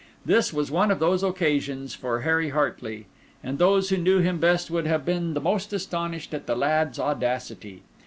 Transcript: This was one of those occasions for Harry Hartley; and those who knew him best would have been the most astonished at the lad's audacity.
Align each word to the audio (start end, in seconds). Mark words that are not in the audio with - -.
This 0.25 0.51
was 0.51 0.71
one 0.71 0.89
of 0.89 0.97
those 0.97 1.21
occasions 1.21 1.93
for 1.93 2.21
Harry 2.21 2.49
Hartley; 2.49 3.05
and 3.43 3.59
those 3.59 3.89
who 3.89 3.97
knew 3.97 4.17
him 4.17 4.39
best 4.39 4.71
would 4.71 4.87
have 4.87 5.05
been 5.05 5.35
the 5.35 5.39
most 5.41 5.73
astonished 5.73 6.33
at 6.33 6.47
the 6.47 6.55
lad's 6.55 6.97
audacity. 6.99 7.83